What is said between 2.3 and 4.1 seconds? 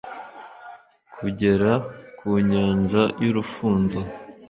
nyanja y'urufunzo